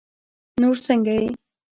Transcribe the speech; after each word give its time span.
نور 0.61 0.75
سنګه 0.85 1.13
یی 1.21 1.27